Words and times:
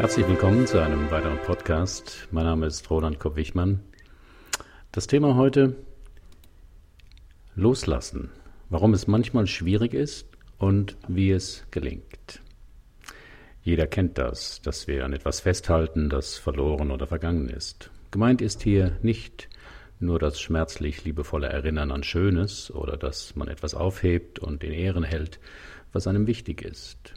Herzlich 0.00 0.26
willkommen 0.26 0.66
zu 0.66 0.82
einem 0.82 1.10
weiteren 1.10 1.36
Podcast. 1.42 2.26
Mein 2.30 2.44
Name 2.46 2.64
ist 2.64 2.88
Roland 2.88 3.18
Kopp-Wichmann. 3.18 3.80
Das 4.92 5.06
Thema 5.06 5.36
heute 5.36 5.76
Loslassen. 7.54 8.30
Warum 8.70 8.94
es 8.94 9.08
manchmal 9.08 9.46
schwierig 9.46 9.92
ist 9.92 10.26
und 10.56 10.96
wie 11.06 11.30
es 11.30 11.66
gelingt. 11.70 12.40
Jeder 13.62 13.86
kennt 13.86 14.16
das, 14.16 14.62
dass 14.62 14.86
wir 14.86 15.04
an 15.04 15.12
etwas 15.12 15.40
festhalten, 15.40 16.08
das 16.08 16.38
verloren 16.38 16.92
oder 16.92 17.06
vergangen 17.06 17.50
ist. 17.50 17.90
Gemeint 18.10 18.40
ist 18.40 18.62
hier 18.62 18.96
nicht 19.02 19.50
nur 19.98 20.18
das 20.18 20.40
schmerzlich 20.40 21.04
liebevolle 21.04 21.48
Erinnern 21.48 21.90
an 21.90 22.04
Schönes 22.04 22.70
oder 22.70 22.96
dass 22.96 23.36
man 23.36 23.48
etwas 23.48 23.74
aufhebt 23.74 24.38
und 24.38 24.64
in 24.64 24.72
Ehren 24.72 25.04
hält, 25.04 25.40
was 25.92 26.06
einem 26.06 26.26
wichtig 26.26 26.62
ist. 26.62 27.12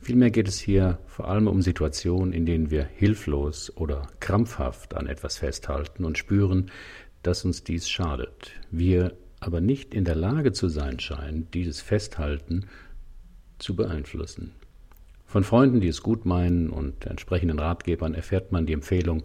Vielmehr 0.00 0.30
geht 0.30 0.48
es 0.48 0.58
hier 0.58 0.98
vor 1.06 1.28
allem 1.28 1.48
um 1.48 1.62
Situationen, 1.62 2.32
in 2.32 2.46
denen 2.46 2.70
wir 2.70 2.84
hilflos 2.84 3.72
oder 3.76 4.08
krampfhaft 4.20 4.94
an 4.94 5.06
etwas 5.06 5.38
festhalten 5.38 6.04
und 6.04 6.18
spüren, 6.18 6.70
dass 7.22 7.44
uns 7.44 7.64
dies 7.64 7.88
schadet. 7.88 8.52
Wir 8.70 9.16
aber 9.40 9.60
nicht 9.60 9.94
in 9.94 10.04
der 10.04 10.14
Lage 10.14 10.52
zu 10.52 10.68
sein 10.68 10.98
scheinen, 10.98 11.50
dieses 11.52 11.80
Festhalten 11.80 12.66
zu 13.58 13.76
beeinflussen. 13.76 14.52
Von 15.26 15.44
Freunden, 15.44 15.80
die 15.80 15.88
es 15.88 16.02
gut 16.02 16.24
meinen 16.24 16.70
und 16.70 17.06
entsprechenden 17.06 17.58
Ratgebern 17.58 18.14
erfährt 18.14 18.50
man 18.50 18.66
die 18.66 18.72
Empfehlung, 18.72 19.24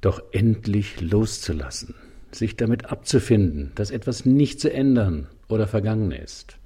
doch 0.00 0.22
endlich 0.32 1.00
loszulassen, 1.00 1.94
sich 2.30 2.56
damit 2.56 2.86
abzufinden, 2.86 3.72
dass 3.74 3.90
etwas 3.90 4.24
nicht 4.24 4.60
zu 4.60 4.72
ändern 4.72 5.28
oder 5.48 5.66
vergangen 5.66 6.10
ist. 6.10 6.58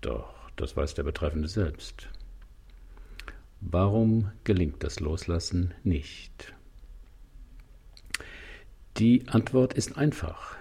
Doch 0.00 0.33
das 0.56 0.76
weiß 0.76 0.94
der 0.94 1.02
Betreffende 1.02 1.48
selbst. 1.48 2.08
Warum 3.60 4.30
gelingt 4.44 4.82
das 4.84 5.00
Loslassen 5.00 5.74
nicht? 5.82 6.52
Die 8.98 9.26
Antwort 9.26 9.72
ist 9.74 9.96
einfach, 9.96 10.56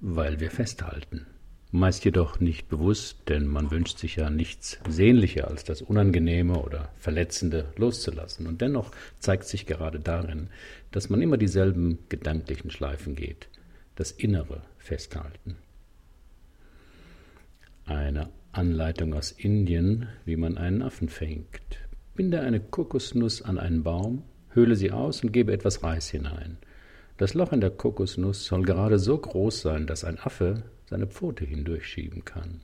weil 0.00 0.40
wir 0.40 0.50
festhalten. 0.50 1.26
Meist 1.70 2.04
jedoch 2.04 2.40
nicht 2.40 2.68
bewusst, 2.68 3.28
denn 3.28 3.46
man 3.46 3.70
wünscht 3.70 3.98
sich 3.98 4.16
ja 4.16 4.30
nichts 4.30 4.78
sehnlicher 4.88 5.48
als 5.48 5.64
das 5.64 5.82
Unangenehme 5.82 6.58
oder 6.58 6.90
Verletzende 6.98 7.72
loszulassen. 7.76 8.46
Und 8.46 8.60
dennoch 8.60 8.90
zeigt 9.18 9.44
sich 9.44 9.66
gerade 9.66 10.00
darin, 10.00 10.48
dass 10.90 11.10
man 11.10 11.20
immer 11.20 11.36
dieselben 11.36 11.98
gedanklichen 12.08 12.70
Schleifen 12.70 13.14
geht, 13.14 13.48
das 13.96 14.12
innere 14.12 14.62
Festhalten. 14.78 15.56
Eine 17.84 18.30
Anleitung 18.58 19.14
aus 19.14 19.30
Indien, 19.30 20.08
wie 20.24 20.34
man 20.34 20.58
einen 20.58 20.82
Affen 20.82 21.08
fängt. 21.08 21.78
Binde 22.16 22.40
eine 22.40 22.58
Kokosnuss 22.58 23.40
an 23.40 23.56
einen 23.56 23.84
Baum, 23.84 24.24
höhle 24.50 24.74
sie 24.74 24.90
aus 24.90 25.22
und 25.22 25.30
gebe 25.30 25.52
etwas 25.52 25.84
Reis 25.84 26.10
hinein. 26.10 26.58
Das 27.18 27.34
Loch 27.34 27.52
in 27.52 27.60
der 27.60 27.70
Kokosnuss 27.70 28.46
soll 28.46 28.62
gerade 28.62 28.98
so 28.98 29.16
groß 29.16 29.60
sein, 29.60 29.86
dass 29.86 30.02
ein 30.02 30.18
Affe 30.18 30.64
seine 30.86 31.06
Pfote 31.06 31.44
hindurchschieben 31.44 32.24
kann. 32.24 32.62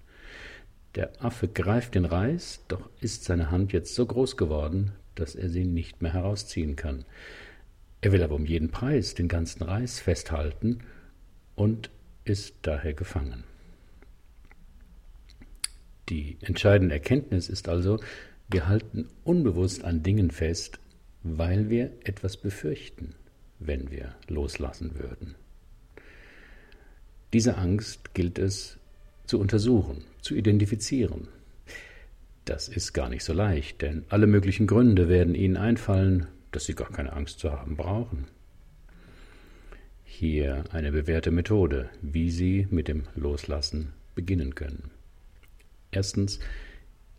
Der 0.97 1.13
Affe 1.25 1.47
greift 1.47 1.95
den 1.95 2.07
Reis, 2.07 2.65
doch 2.67 2.91
ist 3.01 3.23
seine 3.23 3.53
Hand 3.53 3.73
jetzt 3.73 3.95
so 3.95 4.05
groß 4.05 4.37
geworden, 4.37 4.91
dass 5.15 5.37
er 5.37 5.49
sie 5.49 5.65
nicht 5.65 6.03
mehr 6.03 6.13
herausziehen 6.13 6.75
kann. 6.75 7.05
Er 8.01 8.11
will 8.11 8.23
aber 8.25 8.35
um 8.35 8.47
jeden 8.47 8.71
Preis 8.71 9.15
den 9.15 9.29
ganzen 9.29 9.63
Reis 9.63 10.01
festhalten 10.01 10.81
und 11.55 11.91
ist 12.25 12.57
daher 12.63 12.95
gefangen. 12.95 13.45
Die 16.09 16.37
entscheidende 16.41 16.95
Erkenntnis 16.95 17.49
ist 17.49 17.69
also, 17.69 17.99
wir 18.49 18.69
halten 18.69 19.09
unbewusst 19.25 19.85
an 19.85 20.03
Dingen 20.03 20.31
fest, 20.31 20.79
weil 21.23 21.71
wir 21.71 21.93
etwas 22.05 22.37
befürchten, 22.37 23.15
wenn 23.59 23.91
wir 23.91 24.15
loslassen 24.29 24.99
würden. 24.99 25.35
Diese 27.33 27.57
Angst 27.57 28.15
gilt 28.15 28.39
es 28.39 28.79
zu 29.27 29.41
untersuchen, 29.41 30.05
zu 30.21 30.35
identifizieren. 30.35 31.29
Das 32.45 32.69
ist 32.69 32.93
gar 32.93 33.09
nicht 33.09 33.25
so 33.25 33.33
leicht, 33.33 33.81
denn 33.81 34.05
alle 34.11 34.27
möglichen 34.27 34.67
Gründe 34.67 35.09
werden 35.09 35.35
Ihnen 35.35 35.57
einfallen, 35.57 36.27
dass 36.53 36.67
Sie 36.67 36.75
gar 36.75 36.91
keine 36.91 37.15
Angst 37.15 37.39
zu 37.39 37.51
haben 37.51 37.77
brauchen. 37.77 38.27
Hier 40.05 40.65
eine 40.71 40.93
bewährte 40.93 41.31
Methode, 41.31 41.89
wie 42.03 42.31
Sie 42.31 42.69
mit 42.71 42.87
dem 42.87 43.05
Loslassen 43.17 43.95
beginnen 44.15 44.55
können. 44.55 44.91
Erstens, 45.95 46.41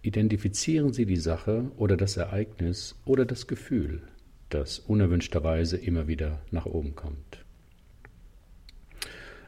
identifizieren 0.02 0.92
Sie 0.92 1.06
die 1.06 1.16
Sache 1.16 1.72
oder 1.78 1.96
das 1.96 2.18
Ereignis 2.18 2.96
oder 3.06 3.26
das 3.26 3.48
Gefühl, 3.48 4.02
das 4.50 4.80
unerwünschterweise 4.80 5.78
immer 5.78 6.08
wieder 6.08 6.42
nach 6.52 6.66
oben 6.66 6.94
kommt. 6.94 7.46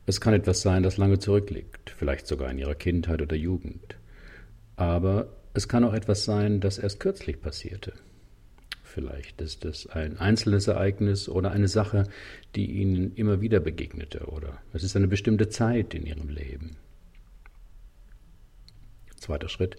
Es 0.05 0.21
kann 0.21 0.33
etwas 0.33 0.61
sein, 0.61 0.83
das 0.83 0.95
lange 0.95 1.19
zurückliegt, 1.19 1.93
vielleicht 1.97 2.25
sogar 2.25 2.49
in 2.49 2.57
ihrer 2.57 2.75
Kindheit 2.75 3.21
oder 3.21 3.35
Jugend. 3.35 3.97
Aber 4.77 5.27
es 5.53 5.67
kann 5.67 5.83
auch 5.83 5.93
etwas 5.93 6.23
sein, 6.23 6.61
das 6.61 6.77
erst 6.77 7.01
kürzlich 7.01 7.41
passierte. 7.41 7.91
Vielleicht 8.83 9.41
ist 9.41 9.65
es 9.65 9.87
ein 9.87 10.17
einzelnes 10.17 10.67
Ereignis 10.67 11.27
oder 11.27 11.51
eine 11.51 11.67
Sache, 11.67 12.05
die 12.55 12.71
ihnen 12.71 13.13
immer 13.15 13.41
wieder 13.41 13.59
begegnete, 13.59 14.27
oder 14.27 14.61
es 14.71 14.83
ist 14.83 14.95
eine 14.95 15.09
bestimmte 15.09 15.49
Zeit 15.49 15.93
in 15.93 16.05
ihrem 16.05 16.29
Leben. 16.29 16.77
Zweiter 19.27 19.49
Schritt. 19.49 19.75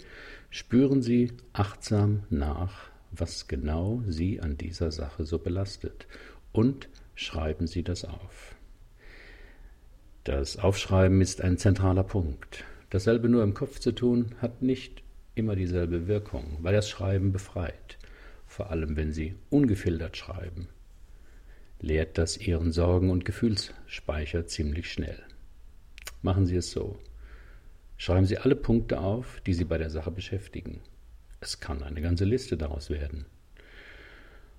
Spüren 0.50 1.00
Sie 1.00 1.32
achtsam 1.54 2.25
nach, 2.28 2.91
was 3.12 3.48
genau 3.48 4.03
Sie 4.06 4.42
an 4.42 4.59
dieser 4.59 4.92
Sache 4.92 5.25
so 5.25 5.38
belastet, 5.38 6.06
und 6.53 6.91
schreiben 7.14 7.66
Sie 7.66 7.82
das 7.82 8.04
auf. 8.04 8.54
Das 10.25 10.58
Aufschreiben 10.58 11.22
ist 11.22 11.41
ein 11.41 11.56
zentraler 11.56 12.04
Punkt. 12.04 12.64
Dasselbe 12.91 13.31
nur 13.31 13.42
im 13.42 13.54
Kopf 13.54 13.78
zu 13.78 13.92
tun, 13.92 14.34
hat 14.42 14.60
nicht 14.60 15.03
immer 15.34 15.56
dieselbe 15.56 16.06
Wirkung, 16.06 16.58
weil 16.60 16.75
das 16.75 16.91
Schreiben 16.91 17.32
befreit, 17.32 17.97
vor 18.47 18.70
allem 18.70 18.97
wenn 18.97 19.12
Sie 19.12 19.34
ungefiltert 19.48 20.19
schreiben. 20.19 20.69
Leert 21.81 22.19
das 22.19 22.37
Ihren 22.37 22.70
Sorgen- 22.70 23.08
und 23.08 23.25
Gefühlsspeicher 23.25 24.47
ziemlich 24.47 24.92
schnell. 24.92 25.22
Machen 26.20 26.44
Sie 26.44 26.56
es 26.56 26.70
so. 26.70 26.98
Schreiben 27.98 28.25
Sie 28.25 28.38
alle 28.38 28.56
Punkte 28.56 29.00
auf, 29.00 29.42
die 29.44 29.53
Sie 29.53 29.64
bei 29.64 29.76
der 29.76 29.91
Sache 29.91 30.10
beschäftigen. 30.10 30.81
Es 31.41 31.60
kann 31.60 31.82
eine 31.82 32.00
ganze 32.00 32.25
Liste 32.25 32.56
daraus 32.56 32.88
werden. 32.88 33.26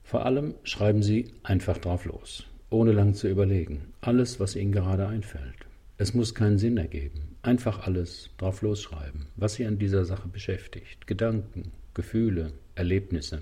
Vor 0.04 0.26
allem 0.26 0.54
schreiben 0.64 1.02
Sie 1.02 1.34
einfach 1.42 1.80
drauf 1.80 2.06
los 2.06 2.46
ohne 2.70 2.92
lang 2.92 3.14
zu 3.14 3.28
überlegen. 3.28 3.94
Alles, 4.02 4.40
was 4.40 4.56
Ihnen 4.56 4.72
gerade 4.72 5.08
einfällt. 5.08 5.66
Es 5.98 6.14
muss 6.14 6.36
keinen 6.36 6.58
Sinn 6.58 6.78
ergeben. 6.78 7.36
Einfach 7.42 7.86
alles 7.86 8.30
drauf 8.38 8.62
losschreiben, 8.62 9.28
was 9.36 9.56
Sie 9.56 9.66
an 9.66 9.80
dieser 9.80 10.06
Sache 10.06 10.28
beschäftigt. 10.28 11.08
Gedanken, 11.08 11.72
Gefühle, 11.94 12.54
Erlebnisse. 12.76 13.42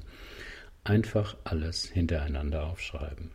Einfach 0.83 1.35
alles 1.43 1.85
hintereinander 1.85 2.65
aufschreiben. 2.65 3.31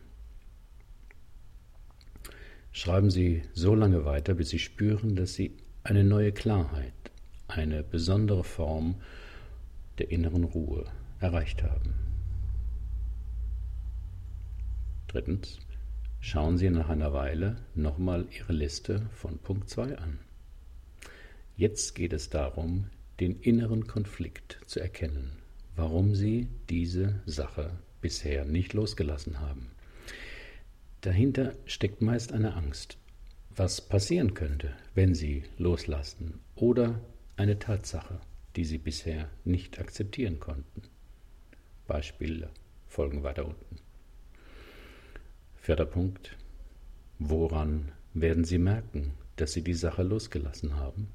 Schreiben 2.71 3.11
Sie 3.11 3.43
so 3.53 3.75
lange 3.75 4.03
weiter, 4.03 4.33
bis 4.33 4.49
Sie 4.49 4.59
spüren, 4.59 5.15
dass 5.15 5.35
Sie 5.35 5.55
eine 5.83 6.03
neue 6.03 6.31
Klarheit, 6.31 6.93
eine 7.47 7.83
besondere 7.83 8.43
Form 8.43 8.95
der 9.99 10.11
inneren 10.11 10.43
Ruhe 10.43 10.85
erreicht 11.19 11.63
haben. 11.63 11.93
Drittens, 15.07 15.59
Schauen 16.25 16.57
Sie 16.57 16.69
nach 16.69 16.87
einer 16.87 17.11
Weile 17.11 17.57
nochmal 17.75 18.25
Ihre 18.31 18.53
Liste 18.53 19.01
von 19.11 19.39
Punkt 19.39 19.69
2 19.69 19.97
an. 19.97 20.19
Jetzt 21.57 21.95
geht 21.95 22.13
es 22.13 22.29
darum, 22.29 22.85
den 23.19 23.41
inneren 23.41 23.87
Konflikt 23.87 24.57
zu 24.65 24.79
erkennen, 24.79 25.33
warum 25.75 26.15
Sie 26.15 26.47
diese 26.69 27.19
Sache 27.25 27.71
bisher 27.99 28.45
nicht 28.45 28.71
losgelassen 28.71 29.41
haben. 29.41 29.71
Dahinter 31.01 31.55
steckt 31.65 32.01
meist 32.01 32.31
eine 32.31 32.53
Angst, 32.53 32.97
was 33.55 33.81
passieren 33.81 34.33
könnte, 34.33 34.75
wenn 34.95 35.13
Sie 35.13 35.43
loslassen, 35.57 36.39
oder 36.55 36.99
eine 37.35 37.59
Tatsache, 37.59 38.19
die 38.55 38.65
Sie 38.65 38.77
bisher 38.77 39.29
nicht 39.43 39.79
akzeptieren 39.79 40.39
konnten. 40.39 40.83
Beispiele 41.87 42.49
folgen 42.87 43.23
weiter 43.23 43.45
unten. 43.45 43.77
Vierter 45.55 45.85
Punkt. 45.85 46.37
Woran 47.19 47.91
werden 48.13 48.43
Sie 48.43 48.57
merken, 48.57 49.13
dass 49.35 49.53
Sie 49.53 49.63
die 49.63 49.73
Sache 49.73 50.03
losgelassen 50.03 50.75
haben? 50.75 51.07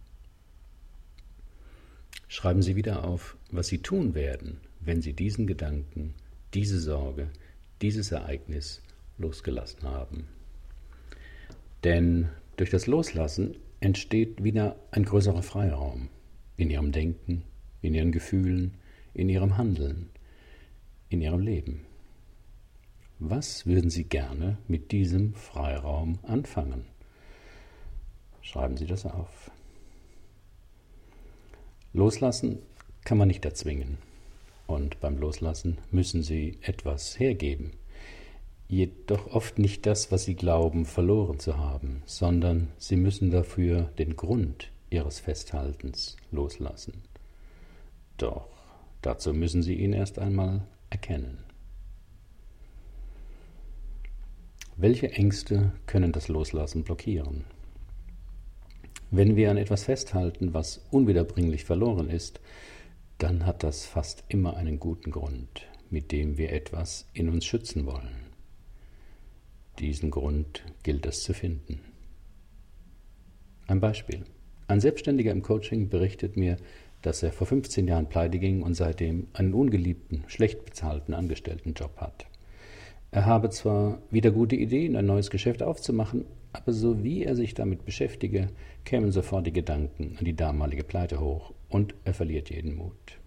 Schreiben 2.28 2.62
Sie 2.62 2.76
wieder 2.76 3.04
auf, 3.04 3.36
was 3.50 3.68
Sie 3.68 3.78
tun 3.78 4.14
werden, 4.14 4.60
wenn 4.80 5.02
Sie 5.02 5.12
diesen 5.12 5.46
Gedanken, 5.46 6.14
diese 6.54 6.78
Sorge, 6.78 7.30
dieses 7.82 8.12
Ereignis 8.12 8.82
losgelassen 9.18 9.82
haben. 9.82 10.28
Denn 11.84 12.28
durch 12.56 12.70
das 12.70 12.86
Loslassen 12.86 13.56
entsteht 13.80 14.42
wieder 14.42 14.76
ein 14.90 15.04
größerer 15.04 15.42
Freiraum 15.42 16.08
in 16.56 16.70
Ihrem 16.70 16.92
Denken, 16.92 17.44
in 17.82 17.94
Ihren 17.94 18.12
Gefühlen, 18.12 18.74
in 19.14 19.28
Ihrem 19.28 19.56
Handeln. 19.56 20.10
in 21.10 21.22
Ihrem 21.22 21.40
Leben. 21.40 21.86
Was 23.18 23.66
würden 23.66 23.90
Sie 23.90 24.04
gerne 24.04 24.58
mit 24.68 24.92
diesem 24.92 25.34
Freiraum 25.34 26.18
anfangen? 26.22 26.84
Schreiben 28.42 28.76
Sie 28.76 28.86
das 28.86 29.06
auf. 29.06 29.50
Loslassen 31.92 32.58
kann 33.04 33.18
man 33.18 33.28
nicht 33.28 33.44
erzwingen. 33.44 33.98
Und 34.66 35.00
beim 35.00 35.16
Loslassen 35.16 35.78
müssen 35.90 36.22
Sie 36.22 36.58
etwas 36.60 37.18
hergeben. 37.18 37.72
Jedoch 38.70 39.28
oft 39.28 39.58
nicht 39.58 39.86
das, 39.86 40.12
was 40.12 40.24
Sie 40.24 40.34
glauben 40.34 40.84
verloren 40.84 41.38
zu 41.38 41.56
haben, 41.56 42.02
sondern 42.04 42.68
Sie 42.76 42.96
müssen 42.96 43.30
dafür 43.30 43.84
den 43.98 44.14
Grund 44.14 44.70
Ihres 44.90 45.20
Festhaltens 45.20 46.18
loslassen. 46.30 47.02
Doch 48.18 48.48
dazu 49.00 49.32
müssen 49.32 49.62
Sie 49.62 49.74
ihn 49.74 49.94
erst 49.94 50.18
einmal 50.18 50.66
erkennen. 50.90 51.38
Welche 54.76 55.12
Ängste 55.12 55.72
können 55.86 56.12
das 56.12 56.28
Loslassen 56.28 56.84
blockieren? 56.84 57.44
Wenn 59.10 59.34
wir 59.34 59.50
an 59.50 59.56
etwas 59.56 59.84
festhalten, 59.84 60.52
was 60.52 60.84
unwiederbringlich 60.90 61.64
verloren 61.64 62.10
ist, 62.10 62.40
dann 63.16 63.46
hat 63.46 63.62
das 63.62 63.86
fast 63.86 64.24
immer 64.28 64.58
einen 64.58 64.78
guten 64.78 65.10
Grund, 65.10 65.66
mit 65.88 66.12
dem 66.12 66.36
wir 66.36 66.52
etwas 66.52 67.08
in 67.14 67.30
uns 67.30 67.46
schützen 67.46 67.86
wollen. 67.86 68.27
Diesen 69.78 70.10
Grund 70.10 70.64
gilt 70.82 71.06
es 71.06 71.22
zu 71.22 71.32
finden. 71.32 71.80
Ein 73.68 73.78
Beispiel. 73.78 74.24
Ein 74.66 74.80
Selbstständiger 74.80 75.30
im 75.30 75.42
Coaching 75.42 75.88
berichtet 75.88 76.36
mir, 76.36 76.56
dass 77.02 77.22
er 77.22 77.30
vor 77.30 77.46
15 77.46 77.86
Jahren 77.86 78.08
pleite 78.08 78.40
ging 78.40 78.62
und 78.62 78.74
seitdem 78.74 79.28
einen 79.34 79.54
ungeliebten, 79.54 80.24
schlecht 80.26 80.64
bezahlten 80.64 81.14
Angestelltenjob 81.14 81.96
hat. 81.98 82.26
Er 83.12 83.24
habe 83.24 83.50
zwar 83.50 84.02
wieder 84.10 84.32
gute 84.32 84.56
Ideen, 84.56 84.96
ein 84.96 85.06
neues 85.06 85.30
Geschäft 85.30 85.62
aufzumachen, 85.62 86.24
aber 86.52 86.72
so 86.72 87.04
wie 87.04 87.22
er 87.22 87.36
sich 87.36 87.54
damit 87.54 87.84
beschäftige, 87.84 88.48
kämen 88.84 89.12
sofort 89.12 89.46
die 89.46 89.52
Gedanken 89.52 90.16
an 90.18 90.24
die 90.24 90.34
damalige 90.34 90.82
Pleite 90.82 91.20
hoch 91.20 91.52
und 91.68 91.94
er 92.04 92.14
verliert 92.14 92.50
jeden 92.50 92.74
Mut. 92.74 93.18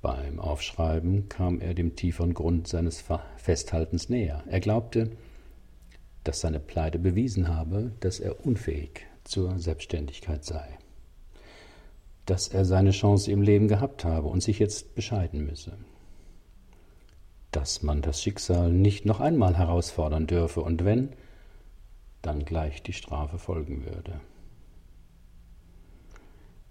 Beim 0.00 0.38
Aufschreiben 0.38 1.28
kam 1.28 1.60
er 1.60 1.74
dem 1.74 1.96
tieferen 1.96 2.34
Grund 2.34 2.68
seines 2.68 3.04
Festhaltens 3.36 4.08
näher. 4.08 4.44
Er 4.46 4.60
glaubte, 4.60 5.10
dass 6.24 6.40
seine 6.40 6.60
Pleite 6.60 6.98
bewiesen 6.98 7.48
habe, 7.48 7.92
dass 8.00 8.20
er 8.20 8.46
unfähig 8.46 9.06
zur 9.24 9.58
Selbstständigkeit 9.58 10.44
sei, 10.44 10.78
dass 12.26 12.48
er 12.48 12.64
seine 12.64 12.92
Chance 12.92 13.30
im 13.30 13.42
Leben 13.42 13.68
gehabt 13.68 14.04
habe 14.04 14.28
und 14.28 14.42
sich 14.42 14.58
jetzt 14.58 14.94
bescheiden 14.94 15.44
müsse 15.44 15.76
dass 17.50 17.82
man 17.82 18.02
das 18.02 18.22
Schicksal 18.22 18.70
nicht 18.72 19.06
noch 19.06 19.20
einmal 19.20 19.56
herausfordern 19.56 20.26
dürfe 20.26 20.60
und 20.60 20.84
wenn, 20.84 21.10
dann 22.22 22.44
gleich 22.44 22.82
die 22.82 22.92
Strafe 22.92 23.38
folgen 23.38 23.84
würde. 23.84 24.20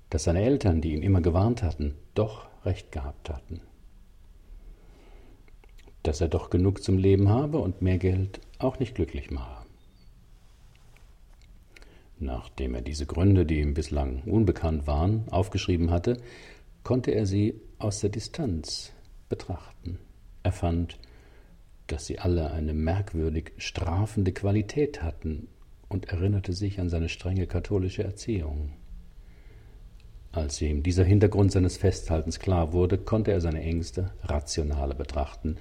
Dass 0.10 0.26
seine 0.26 0.44
Eltern, 0.44 0.82
die 0.82 0.94
ihn 0.94 1.04
immer 1.04 1.22
gewarnt 1.22 1.64
hatten, 1.64 1.96
doch 2.14 2.48
recht 2.68 2.92
gehabt 2.92 3.30
hatten. 3.30 3.62
Dass 6.04 6.22
er 6.22 6.28
doch 6.28 6.50
genug 6.52 6.84
zum 6.84 6.98
Leben 6.98 7.30
habe 7.30 7.58
und 7.58 7.82
mehr 7.82 7.98
Geld 7.98 8.40
auch 8.60 8.80
nicht 8.80 8.94
glücklich 8.94 9.32
mache. 9.32 9.66
Nachdem 12.20 12.76
er 12.76 12.82
diese 12.82 13.06
Gründe, 13.06 13.46
die 13.46 13.60
ihm 13.60 13.74
bislang 13.74 14.24
unbekannt 14.24 14.88
waren, 14.88 15.28
aufgeschrieben 15.30 15.92
hatte, 15.92 16.18
konnte 16.84 17.12
er 17.12 17.26
sie 17.26 17.60
aus 17.80 18.00
der 18.00 18.10
Distanz 18.10 18.92
betrachten. 19.30 20.00
Er 20.44 20.52
fand, 20.52 20.98
dass 21.88 22.06
sie 22.06 22.20
alle 22.20 22.52
eine 22.52 22.74
merkwürdig 22.74 23.52
strafende 23.58 24.34
Qualität 24.34 25.04
hatten 25.04 25.48
und 25.90 26.10
erinnerte 26.10 26.54
sich 26.54 26.80
an 26.80 26.90
seine 26.90 27.10
strenge 27.10 27.48
katholische 27.48 28.04
Erziehung. 28.04 28.74
Als 30.32 30.62
ihm 30.62 30.84
dieser 30.84 31.04
Hintergrund 31.04 31.52
seines 31.52 31.78
Festhaltens 31.78 32.40
klar 32.40 32.74
wurde, 32.74 32.98
konnte 32.98 33.32
er 33.32 33.42
seine 33.42 33.62
Ängste 33.62 34.12
rationaler 34.24 34.96
betrachten 34.96 35.58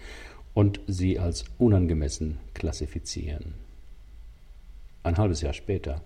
und 0.55 0.81
sie 0.87 1.19
als 1.19 1.45
unangemessen 1.59 2.39
klassifizieren. 2.55 3.55
Ein 5.03 5.19
halbes 5.19 5.41
Jahr 5.41 5.53
später 5.53 6.03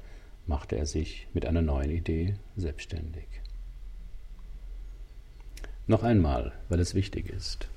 machte 0.47 0.77
er 0.77 0.87
sich 0.87 1.27
mit 1.33 1.47
einer 1.47 1.63
neuen 1.63 1.91
Idee 1.91 2.35
selbstständig. 2.57 3.27
Noch 5.87 6.03
einmal, 6.03 6.53
weil 6.69 6.81
es 6.81 6.95
wichtig 6.95 7.31
ist. 7.31 7.69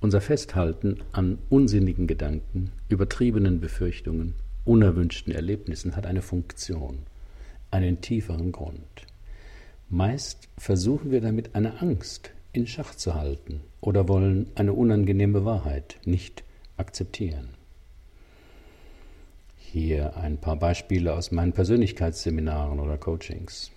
Unser 0.00 0.20
Festhalten 0.20 1.00
an 1.12 1.38
unsinnigen 1.48 2.06
Gedanken, 2.06 2.72
übertriebenen 2.88 3.60
Befürchtungen, 3.60 4.34
unerwünschten 4.64 5.32
Erlebnissen 5.32 5.96
hat 5.96 6.06
eine 6.06 6.22
Funktion, 6.22 6.98
einen 7.70 8.00
tieferen 8.00 8.52
Grund. 8.52 9.06
Meist 9.94 10.48
versuchen 10.56 11.10
wir 11.10 11.20
damit 11.20 11.54
eine 11.54 11.82
Angst 11.82 12.30
in 12.54 12.66
Schach 12.66 12.94
zu 12.94 13.14
halten 13.14 13.60
oder 13.82 14.08
wollen 14.08 14.50
eine 14.54 14.72
unangenehme 14.72 15.44
Wahrheit 15.44 15.98
nicht 16.06 16.44
akzeptieren. 16.78 17.50
Hier 19.58 20.16
ein 20.16 20.38
paar 20.38 20.56
Beispiele 20.56 21.12
aus 21.12 21.30
meinen 21.30 21.52
Persönlichkeitsseminaren 21.52 22.80
oder 22.80 22.96
Coachings. 22.96 23.70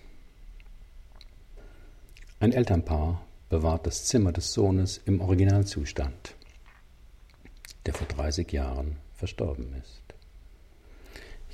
Ein 2.40 2.52
Elternpaar 2.52 3.20
bewahrt 3.50 3.86
das 3.86 4.06
Zimmer 4.06 4.32
des 4.32 4.54
Sohnes 4.54 5.02
im 5.04 5.20
Originalzustand, 5.20 6.34
der 7.84 7.92
vor 7.92 8.06
30 8.06 8.50
Jahren 8.52 8.96
verstorben 9.12 9.74
ist. 9.82 10.05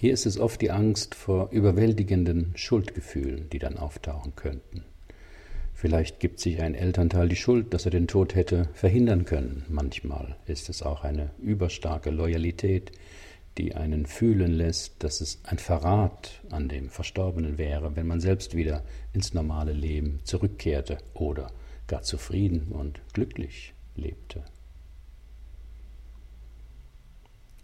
Hier 0.02 0.14
ist 0.14 0.26
es 0.26 0.36
oft 0.36 0.60
die 0.60 0.72
Angst 0.72 1.14
vor 1.14 1.50
überwältigenden 1.52 2.54
Schuldgefühlen, 2.56 3.48
die 3.50 3.60
dann 3.60 3.78
auftauchen 3.78 4.34
könnten. 4.34 4.82
Vielleicht 5.74 6.18
gibt 6.18 6.40
sich 6.40 6.60
ein 6.60 6.74
Elternteil 6.74 7.28
die 7.28 7.36
Schuld, 7.36 7.72
dass 7.72 7.84
er 7.84 7.92
den 7.92 8.08
Tod 8.08 8.34
hätte 8.34 8.68
verhindern 8.74 9.24
können. 9.26 9.64
Manchmal 9.68 10.34
ist 10.46 10.68
es 10.68 10.82
auch 10.82 11.04
eine 11.04 11.30
überstarke 11.38 12.10
Loyalität, 12.10 12.90
die 13.58 13.76
einen 13.76 14.06
fühlen 14.06 14.50
lässt, 14.50 15.04
dass 15.04 15.20
es 15.20 15.40
ein 15.44 15.58
Verrat 15.58 16.40
an 16.50 16.68
dem 16.68 16.90
Verstorbenen 16.90 17.56
wäre, 17.56 17.94
wenn 17.94 18.08
man 18.08 18.18
selbst 18.18 18.56
wieder 18.56 18.82
ins 19.12 19.34
normale 19.34 19.72
Leben 19.72 20.18
zurückkehrte 20.24 20.98
oder 21.14 21.52
gar 21.86 22.02
zufrieden 22.02 22.72
und 22.72 23.00
glücklich 23.12 23.72
lebte. 23.94 24.42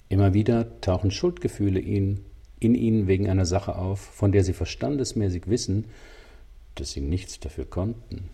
Immer 0.08 0.34
wieder 0.34 0.80
tauchen 0.80 1.10
Schuldgefühle 1.10 1.80
in, 1.80 2.24
ihnen 2.60 3.06
wegen 3.06 3.28
einer 3.28 3.46
Sache 3.46 3.76
auf, 3.76 4.00
von 4.00 4.32
der 4.32 4.44
sie 4.44 4.52
verstandesmäßig 4.52 5.48
wissen, 5.48 5.86
dass 6.74 6.92
sie 6.92 7.00
nichts 7.00 7.40
dafür 7.40 7.66
konnten. 7.66 8.30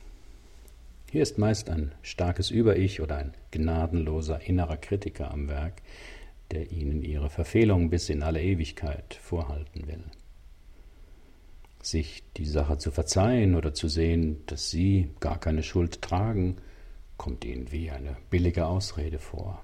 Hier 1.11 1.23
ist 1.23 1.38
meist 1.38 1.71
ein 1.71 1.93
starkes 2.02 2.50
Über-Ich 2.50 3.00
oder 3.00 3.16
ein 3.16 3.35
gnadenloser 3.50 4.40
innerer 4.47 4.76
Kritiker 4.76 5.31
am 5.31 5.49
Werk, 5.49 5.83
der 6.50 6.71
ihnen 6.73 7.02
ihre 7.02 7.31
Verfehlung 7.31 7.90
bis 7.90 8.09
in 8.09 8.23
alle 8.23 8.43
Ewigkeit 8.43 9.14
vorhalten 9.14 9.87
will 9.87 10.04
sich 11.87 12.23
die 12.37 12.47
Sache 12.47 12.78
zu 12.78 12.90
verzeihen 12.90 13.54
oder 13.54 13.75
zu 13.75 13.88
sehen, 13.88 14.43
dass 14.47 14.71
sie 14.71 15.11
gar 15.21 15.38
keine 15.38 15.62
Schuld 15.62 16.02
tragen, 16.02 16.57
kommt 17.16 17.45
ihnen 17.45 17.71
wie 17.73 17.90
eine 17.90 18.16
billige 18.31 18.66
Ausrede 18.66 19.19
vor. 19.19 19.62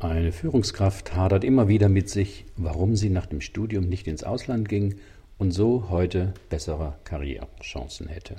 Eine 0.00 0.32
Führungskraft 0.32 1.14
hadert 1.14 1.44
immer 1.44 1.68
wieder 1.68 1.90
mit 1.90 2.08
sich, 2.08 2.46
warum 2.56 2.96
sie 2.96 3.10
nach 3.10 3.26
dem 3.26 3.42
Studium 3.42 3.86
nicht 3.86 4.06
ins 4.06 4.24
Ausland 4.24 4.66
ging 4.66 4.94
und 5.36 5.52
so 5.52 5.90
heute 5.90 6.32
bessere 6.48 6.98
Karrierechancen 7.04 8.08
hätte. 8.08 8.36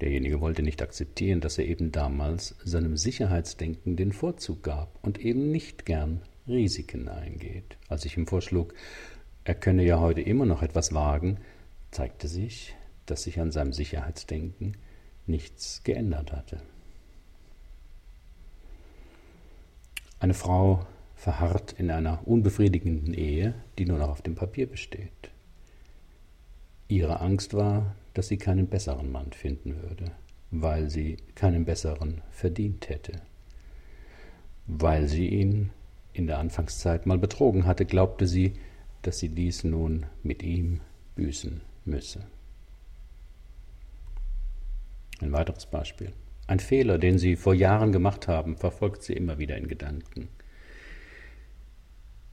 Derjenige 0.00 0.40
wollte 0.40 0.62
nicht 0.62 0.80
akzeptieren, 0.82 1.40
dass 1.40 1.58
er 1.58 1.66
eben 1.66 1.90
damals 1.90 2.54
seinem 2.62 2.96
Sicherheitsdenken 2.96 3.96
den 3.96 4.12
Vorzug 4.12 4.62
gab 4.62 4.96
und 5.02 5.18
eben 5.18 5.50
nicht 5.50 5.84
gern 5.84 6.22
Risiken 6.46 7.08
eingeht. 7.08 7.76
Als 7.88 8.04
ich 8.04 8.16
ihm 8.16 8.28
vorschlug, 8.28 8.72
er 9.42 9.56
könne 9.56 9.84
ja 9.84 9.98
heute 9.98 10.20
immer 10.20 10.46
noch 10.46 10.62
etwas 10.62 10.94
wagen, 10.94 11.38
zeigte 11.90 12.28
sich, 12.28 12.76
dass 13.06 13.24
sich 13.24 13.40
an 13.40 13.50
seinem 13.50 13.72
Sicherheitsdenken 13.72 14.76
nichts 15.26 15.82
geändert 15.82 16.30
hatte. 16.30 16.62
Eine 20.20 20.34
Frau 20.34 20.86
verharrt 21.14 21.72
in 21.72 21.90
einer 21.90 22.26
unbefriedigenden 22.26 23.14
Ehe, 23.14 23.54
die 23.78 23.86
nur 23.86 23.98
noch 23.98 24.08
auf 24.08 24.22
dem 24.22 24.34
Papier 24.34 24.66
besteht. 24.66 25.30
Ihre 26.88 27.20
Angst 27.20 27.54
war, 27.54 27.94
dass 28.14 28.28
sie 28.28 28.36
keinen 28.36 28.66
besseren 28.66 29.12
Mann 29.12 29.32
finden 29.32 29.80
würde, 29.82 30.10
weil 30.50 30.90
sie 30.90 31.18
keinen 31.34 31.64
besseren 31.64 32.22
verdient 32.30 32.88
hätte, 32.88 33.12
weil 34.66 35.06
sie 35.06 35.28
ihn 35.28 35.70
in 36.12 36.26
der 36.26 36.38
Anfangszeit 36.38 37.06
mal 37.06 37.18
betrogen 37.18 37.66
hatte, 37.66 37.84
glaubte 37.84 38.26
sie, 38.26 38.54
dass 39.02 39.18
sie 39.20 39.28
dies 39.28 39.62
nun 39.62 40.06
mit 40.22 40.42
ihm 40.42 40.80
büßen 41.14 41.60
müsse. 41.84 42.26
Ein 45.20 45.32
weiteres 45.32 45.66
Beispiel. 45.66 46.12
Ein 46.48 46.60
Fehler, 46.60 46.96
den 46.96 47.18
Sie 47.18 47.36
vor 47.36 47.52
Jahren 47.52 47.92
gemacht 47.92 48.26
haben, 48.26 48.56
verfolgt 48.56 49.02
Sie 49.02 49.12
immer 49.12 49.38
wieder 49.38 49.58
in 49.58 49.68
Gedanken. 49.68 50.28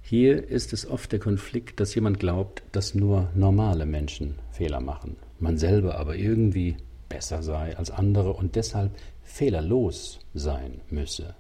Hier 0.02 0.48
ist 0.48 0.72
es 0.72 0.88
oft 0.88 1.12
der 1.12 1.20
Konflikt, 1.20 1.82
dass 1.82 1.96
jemand 1.96 2.20
glaubt, 2.20 2.64
dass 2.72 2.96
nur 2.96 3.30
normale 3.36 3.86
Menschen 3.86 4.36
Fehler 4.52 4.80
machen, 4.80 5.18
man 5.40 5.58
selber 5.58 5.98
aber 5.98 6.16
irgendwie 6.16 6.78
besser 7.10 7.44
sei 7.44 7.76
als 7.76 7.92
andere 7.92 8.32
und 8.32 8.56
deshalb 8.56 8.96
fehlerlos 9.22 10.22
sein 10.34 10.80
müsse. 10.90 11.36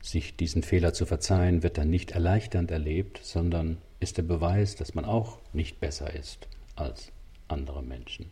Sich 0.00 0.36
diesen 0.36 0.62
Fehler 0.62 0.94
zu 0.94 1.04
verzeihen, 1.04 1.62
wird 1.62 1.76
dann 1.76 1.90
nicht 1.90 2.12
erleichternd 2.12 2.70
erlebt, 2.70 3.20
sondern 3.22 3.76
ist 4.00 4.16
der 4.16 4.22
Beweis, 4.22 4.74
dass 4.74 4.94
man 4.94 5.04
auch 5.04 5.38
nicht 5.52 5.80
besser 5.80 6.14
ist 6.14 6.48
als 6.76 7.12
andere 7.46 7.82
Menschen. 7.82 8.30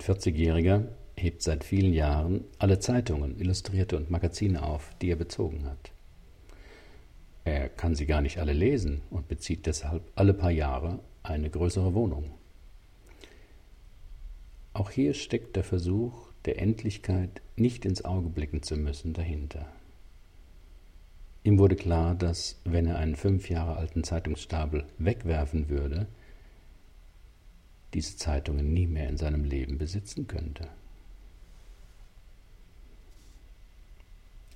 Ein 0.00 0.16
40-Jähriger 0.16 0.84
hebt 1.14 1.42
seit 1.42 1.62
vielen 1.62 1.92
Jahren 1.92 2.44
alle 2.58 2.78
Zeitungen, 2.78 3.38
Illustrierte 3.38 3.98
und 3.98 4.10
Magazine 4.10 4.62
auf, 4.62 4.94
die 5.02 5.10
er 5.10 5.16
bezogen 5.16 5.66
hat. 5.66 5.92
Er 7.44 7.68
kann 7.68 7.94
sie 7.94 8.06
gar 8.06 8.22
nicht 8.22 8.38
alle 8.38 8.54
lesen 8.54 9.02
und 9.10 9.28
bezieht 9.28 9.66
deshalb 9.66 10.02
alle 10.14 10.32
paar 10.32 10.52
Jahre 10.52 11.00
eine 11.22 11.50
größere 11.50 11.92
Wohnung. 11.92 12.30
Auch 14.72 14.90
hier 14.90 15.12
steckt 15.12 15.56
der 15.56 15.64
Versuch 15.64 16.32
der 16.46 16.58
Endlichkeit, 16.58 17.42
nicht 17.56 17.84
ins 17.84 18.02
Auge 18.02 18.30
blicken 18.30 18.62
zu 18.62 18.78
müssen, 18.78 19.12
dahinter. 19.12 19.66
Ihm 21.44 21.58
wurde 21.58 21.76
klar, 21.76 22.14
dass, 22.14 22.58
wenn 22.64 22.86
er 22.86 22.96
einen 22.96 23.16
fünf 23.16 23.50
Jahre 23.50 23.76
alten 23.76 24.02
Zeitungsstapel 24.02 24.86
wegwerfen 24.96 25.68
würde, 25.68 26.06
diese 27.94 28.16
Zeitungen 28.16 28.72
nie 28.72 28.86
mehr 28.86 29.08
in 29.08 29.16
seinem 29.16 29.44
Leben 29.44 29.78
besitzen 29.78 30.26
könnte. 30.26 30.68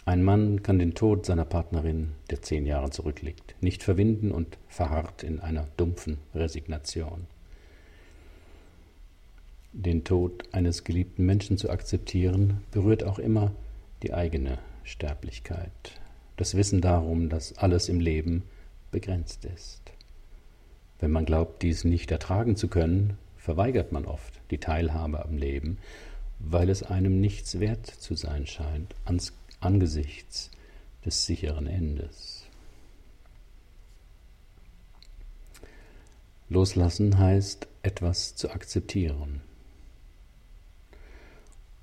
Ein 0.07 0.23
Mann 0.23 0.63
kann 0.63 0.79
den 0.79 0.95
Tod 0.95 1.25
seiner 1.25 1.47
Partnerin, 1.47 2.13
der 2.29 2.43
zehn 2.43 2.67
Jahre 2.67 2.91
zurückliegt, 2.91 3.55
nicht 3.63 3.83
verwinden 3.83 4.33
und 4.33 4.59
verharrt 4.69 5.23
in 5.23 5.41
einer 5.41 5.67
dumpfen 5.79 6.19
Resignation. 6.35 7.27
Den 9.73 10.05
Tod 10.05 10.45
eines 10.53 10.85
geliebten 10.85 11.25
Menschen 11.25 11.57
zu 11.57 11.71
akzeptieren, 11.71 12.63
berührt 12.71 13.03
auch 13.03 13.19
immer 13.19 13.53
die 14.03 14.13
eigene 14.13 14.59
Sterblichkeit, 14.85 16.01
das 16.37 16.55
Wissen 16.55 16.83
darum, 16.83 17.31
dass 17.31 17.57
alles 17.57 17.89
im 17.89 17.99
Leben 17.99 18.43
begrenzt 18.91 19.47
ist. 19.47 19.81
Wenn 21.01 21.11
man 21.11 21.25
glaubt, 21.25 21.63
dies 21.63 21.85
nicht 21.85 22.11
ertragen 22.11 22.57
zu 22.57 22.69
können, 22.69 23.17
verweigert 23.45 23.93
man 23.93 24.07
oft 24.07 24.41
die 24.51 24.57
Teilhabe 24.57 25.23
am 25.23 25.37
Leben, 25.37 25.77
weil 26.39 26.71
es 26.71 26.83
einem 26.83 27.21
nichts 27.21 27.61
wert 27.61 27.87
zu 27.87 28.15
sein 28.15 28.47
scheint, 28.47 28.95
ans 29.05 29.35
angesichts 29.61 30.51
des 31.05 31.27
sicheren 31.27 31.67
Endes. 31.67 32.47
Loslassen 36.49 37.19
heißt, 37.19 37.69
etwas 37.83 38.35
zu 38.35 38.51
akzeptieren. 38.51 39.43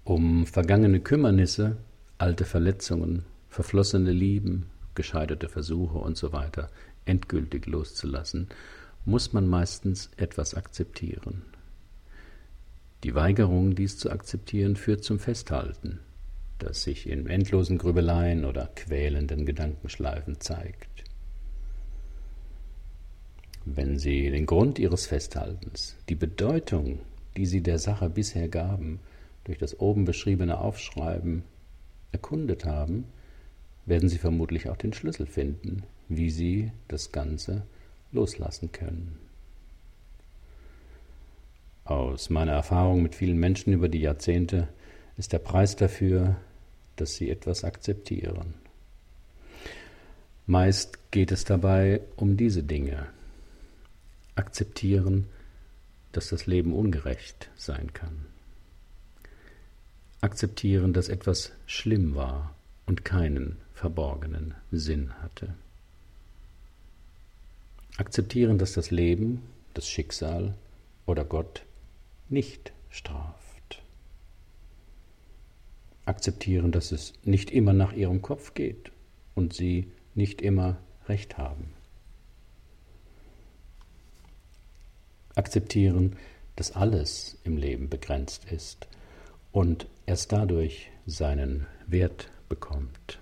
Um 0.03 0.47
vergangene 0.47 0.99
Kümmernisse, 0.99 1.77
alte 2.17 2.45
Verletzungen, 2.45 3.23
verflossene 3.49 4.11
Lieben, 4.11 4.71
gescheiterte 4.95 5.47
Versuche 5.47 5.99
usw. 5.99 6.47
So 6.55 6.63
endgültig 7.05 7.67
loszulassen, 7.67 8.49
muss 9.05 9.33
man 9.33 9.47
meistens 9.47 10.09
etwas 10.17 10.53
akzeptieren. 10.53 11.43
Die 13.03 13.15
Weigerung, 13.15 13.73
dies 13.73 13.97
zu 13.97 14.11
akzeptieren, 14.11 14.75
führt 14.75 15.03
zum 15.03 15.17
Festhalten, 15.19 15.99
das 16.59 16.83
sich 16.83 17.09
in 17.09 17.25
endlosen 17.25 17.79
Grübeleien 17.79 18.45
oder 18.45 18.67
quälenden 18.75 19.45
Gedankenschleifen 19.45 20.39
zeigt. 20.39 21.03
Wenn 23.65 23.97
Sie 23.97 24.29
den 24.29 24.45
Grund 24.45 24.79
Ihres 24.79 25.07
Festhaltens, 25.07 25.95
die 26.09 26.15
Bedeutung, 26.15 26.99
die 27.37 27.45
Sie 27.45 27.61
der 27.61 27.79
Sache 27.79 28.09
bisher 28.09 28.47
gaben, 28.47 28.99
durch 29.43 29.57
das 29.57 29.79
oben 29.79 30.05
beschriebene 30.05 30.59
Aufschreiben 30.59 31.43
erkundet 32.11 32.65
haben, 32.65 33.05
werden 33.85 34.09
Sie 34.09 34.17
vermutlich 34.19 34.69
auch 34.69 34.77
den 34.77 34.93
Schlüssel 34.93 35.25
finden, 35.25 35.83
wie 36.07 36.29
Sie 36.29 36.71
das 36.87 37.11
Ganze 37.11 37.63
loslassen 38.11 38.71
können. 38.71 39.17
Aus 41.85 42.29
meiner 42.29 42.53
Erfahrung 42.53 43.01
mit 43.01 43.15
vielen 43.15 43.37
Menschen 43.37 43.73
über 43.73 43.89
die 43.89 44.01
Jahrzehnte 44.01 44.67
ist 45.17 45.33
der 45.33 45.39
Preis 45.39 45.75
dafür 45.75 46.37
dass 47.01 47.15
sie 47.15 47.31
etwas 47.31 47.63
akzeptieren. 47.63 48.53
Meist 50.45 51.11
geht 51.11 51.31
es 51.31 51.45
dabei 51.45 52.01
um 52.15 52.37
diese 52.37 52.61
Dinge. 52.61 53.07
Akzeptieren, 54.35 55.27
dass 56.11 56.29
das 56.29 56.45
Leben 56.45 56.73
ungerecht 56.75 57.49
sein 57.55 57.93
kann. 57.93 58.27
Akzeptieren, 60.19 60.93
dass 60.93 61.09
etwas 61.09 61.53
schlimm 61.65 62.13
war 62.13 62.53
und 62.85 63.03
keinen 63.03 63.57
verborgenen 63.73 64.53
Sinn 64.71 65.11
hatte. 65.23 65.55
Akzeptieren, 68.01 68.57
dass 68.57 68.73
das 68.73 68.91
Leben, 68.91 69.43
das 69.73 69.87
Schicksal 69.87 70.55
oder 71.05 71.23
Gott 71.23 71.63
nicht 72.29 72.73
straft 72.89 73.41
akzeptieren, 76.11 76.73
dass 76.73 76.91
es 76.91 77.13
nicht 77.23 77.51
immer 77.51 77.71
nach 77.71 77.93
ihrem 77.93 78.21
Kopf 78.21 78.53
geht 78.53 78.91
und 79.33 79.53
sie 79.53 79.87
nicht 80.13 80.41
immer 80.41 80.77
recht 81.07 81.37
haben. 81.37 81.73
Akzeptieren, 85.35 86.17
dass 86.57 86.73
alles 86.73 87.37
im 87.45 87.55
Leben 87.55 87.87
begrenzt 87.87 88.43
ist 88.51 88.89
und 89.53 89.87
erst 90.05 90.33
dadurch 90.33 90.91
seinen 91.05 91.65
Wert 91.87 92.29
bekommt. 92.49 93.20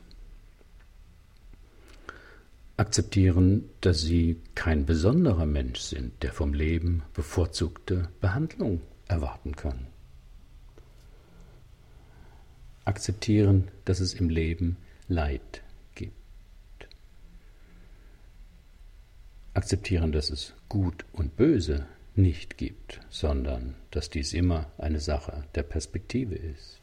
Akzeptieren, 2.79 3.69
dass 3.81 4.01
sie 4.01 4.41
kein 4.55 4.85
besonderer 4.85 5.45
Mensch 5.45 5.79
sind, 5.79 6.23
der 6.23 6.31
vom 6.31 6.53
Leben 6.53 7.03
bevorzugte 7.13 8.09
Behandlung 8.21 8.81
erwarten 9.07 9.55
kann 9.55 9.87
akzeptieren, 12.89 13.69
dass 13.85 13.99
es 13.99 14.15
im 14.15 14.29
Leben 14.29 14.77
Leid 15.07 15.61
gibt. 15.93 16.17
Akzeptieren, 19.53 20.11
dass 20.11 20.31
es 20.31 20.53
Gut 20.69 21.05
und 21.13 21.37
Böse 21.37 21.85
nicht 22.15 22.57
gibt, 22.57 22.99
sondern 23.11 23.75
dass 23.91 24.09
dies 24.09 24.33
immer 24.33 24.71
eine 24.79 24.99
Sache 24.99 25.43
der 25.53 25.63
Perspektive 25.63 26.33
ist. 26.33 26.81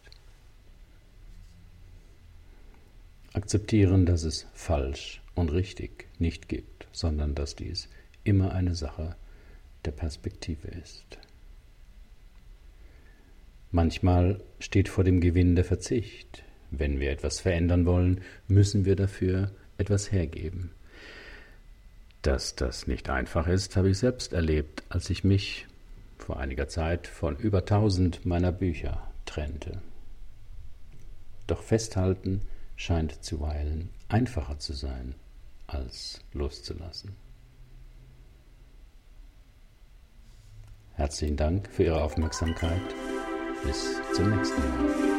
Akzeptieren, 3.32 4.06
dass 4.06 4.22
es 4.22 4.46
falsch 4.54 5.20
und 5.36 5.52
richtig 5.52 6.08
nicht 6.18 6.48
gibt, 6.48 6.88
sondern 6.90 7.36
dass 7.36 7.54
dies 7.54 7.88
immer 8.24 8.52
eine 8.52 8.74
Sache 8.74 9.14
der 9.84 9.92
Perspektive 9.92 10.66
ist. 10.68 11.18
Manchmal 13.70 14.40
steht 14.58 14.88
vor 14.88 15.04
dem 15.04 15.20
Gewinn 15.20 15.54
der 15.54 15.64
Verzicht. 15.64 16.42
Wenn 16.70 16.98
wir 16.98 17.12
etwas 17.12 17.38
verändern 17.38 17.86
wollen, 17.86 18.22
müssen 18.48 18.84
wir 18.84 18.96
dafür 18.96 19.52
etwas 19.78 20.10
hergeben. 20.10 20.72
Dass 22.22 22.56
das 22.56 22.88
nicht 22.88 23.08
einfach 23.08 23.46
ist, 23.46 23.76
habe 23.76 23.90
ich 23.90 23.98
selbst 23.98 24.32
erlebt, 24.32 24.82
als 24.88 25.10
ich 25.10 25.22
mich 25.22 25.66
vor 26.18 26.40
einiger 26.40 26.66
Zeit 26.66 27.06
von 27.06 27.36
über 27.36 27.64
tausend 27.64 28.26
meiner 28.26 28.50
Bücher 28.50 29.06
trennte. 29.26 29.80
Doch 31.46 31.62
festhalten 31.62 32.40
scheint 32.74 33.22
zuweilen 33.22 33.90
einfacher 34.08 34.58
zu 34.58 34.72
sein, 34.72 35.14
als 35.66 36.20
loszulassen. 36.32 37.16
Herzlichen 40.94 41.36
Dank 41.36 41.68
für 41.70 41.84
Ihre 41.84 42.02
Aufmerksamkeit. 42.02 42.80
Bis 43.62 44.00
zum 44.14 44.30
nächsten 44.30 44.60
Mal. 44.60 45.16